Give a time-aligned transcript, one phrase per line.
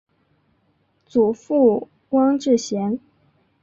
[1.05, 2.99] 祖父汪志贤。